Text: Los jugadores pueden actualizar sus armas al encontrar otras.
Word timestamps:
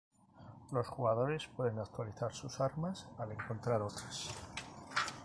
Los 0.71 0.87
jugadores 0.87 1.45
pueden 1.55 1.77
actualizar 1.77 2.33
sus 2.33 2.59
armas 2.59 3.05
al 3.19 3.33
encontrar 3.33 3.83
otras. 3.83 4.31